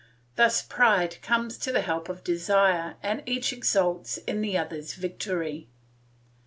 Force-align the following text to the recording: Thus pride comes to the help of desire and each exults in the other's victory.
Thus 0.35 0.63
pride 0.63 1.21
comes 1.21 1.59
to 1.59 1.71
the 1.71 1.81
help 1.81 2.09
of 2.09 2.23
desire 2.23 2.95
and 3.03 3.21
each 3.27 3.53
exults 3.53 4.17
in 4.25 4.41
the 4.41 4.57
other's 4.57 4.95
victory. 4.95 5.69